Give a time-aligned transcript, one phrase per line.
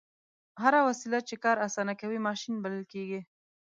[0.61, 3.21] هره وسیله چې کار اسانه کوي ماشین بلل کیږي.